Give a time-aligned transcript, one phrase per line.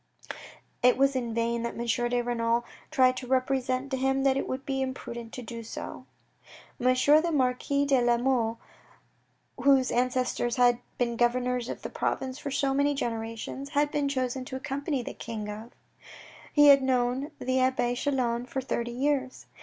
[0.81, 1.85] It was in vain that M.
[2.09, 6.07] de Renal tried to represent to him that it would be imprudent to do so.
[6.83, 6.85] M.
[6.95, 8.57] the Marquis de La Mole
[9.59, 14.43] whose ancestors had been governors of the province for so many generations, had been chosen
[14.45, 15.69] to accompany the King of
[16.51, 19.45] He had known the abbe Chelan for thirty years.